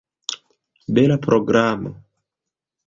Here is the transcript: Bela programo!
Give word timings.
Bela 0.99 1.19
programo! 1.27 1.95